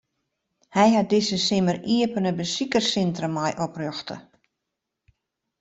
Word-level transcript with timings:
Hy 0.75 0.87
hat 0.95 1.07
it 1.07 1.09
dizze 1.13 1.39
simmer 1.47 1.77
iepene 1.95 2.31
besikerssintrum 2.39 3.33
mei 3.35 3.53
oprjochte. 3.65 4.15